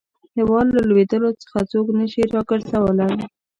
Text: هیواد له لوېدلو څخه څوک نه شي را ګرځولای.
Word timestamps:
هیواد 0.37 0.67
له 0.75 0.81
لوېدلو 0.89 1.29
څخه 1.41 1.59
څوک 1.71 1.87
نه 1.99 2.05
شي 2.11 2.21
را 2.33 2.41
ګرځولای. 2.49 3.13